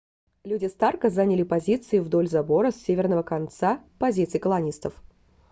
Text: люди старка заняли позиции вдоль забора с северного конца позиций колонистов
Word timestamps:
люди 0.45 0.65
старка 0.65 1.11
заняли 1.11 1.43
позиции 1.43 1.99
вдоль 1.99 2.27
забора 2.27 2.71
с 2.71 2.75
северного 2.77 3.21
конца 3.21 3.83
позиций 3.99 4.39
колонистов 4.39 4.95